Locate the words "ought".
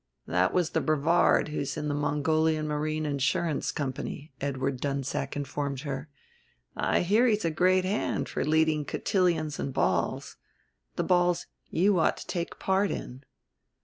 11.99-12.17